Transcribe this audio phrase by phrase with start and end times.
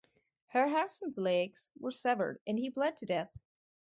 [0.55, 3.29] Herrhausen's legs were severed and he bled to death.